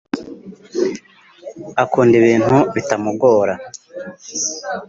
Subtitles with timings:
[1.83, 3.53] akunda ibintu bitamugora